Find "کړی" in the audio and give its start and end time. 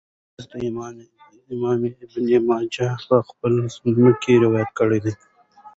4.79-4.99